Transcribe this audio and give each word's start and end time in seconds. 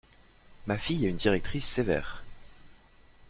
Ma 0.65 0.79
fille 0.79 1.05
a 1.05 1.09
une 1.09 1.15
directrice 1.17 1.67
sévère. 1.67 2.23